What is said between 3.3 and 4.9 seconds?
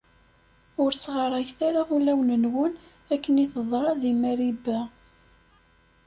i teḍra di Mariba.